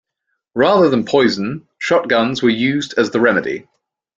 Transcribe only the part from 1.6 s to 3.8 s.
shotguns were used as the remedy.